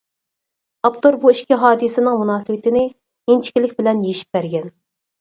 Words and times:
ئاپتور 0.89 1.17
بۇ 1.25 1.33
ئىككى 1.33 1.59
ھادىسىنىڭ 1.65 2.19
مۇناسىۋىتىنى 2.23 2.85
ئىنچىكىلىك 2.89 3.81
بىلەن 3.81 4.07
يېشىپ 4.11 4.37
بەرگەن. 4.39 4.79